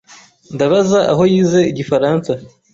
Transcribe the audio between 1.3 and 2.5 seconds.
yize Igifaransa.